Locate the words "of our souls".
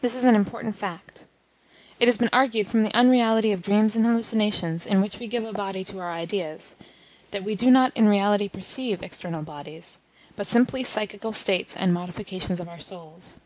12.60-13.40